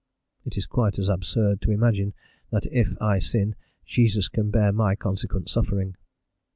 [0.45, 2.15] It is quite as absurd to imagine
[2.49, 3.53] that if I sin
[3.85, 5.95] Jesus can bear my consequent suffering.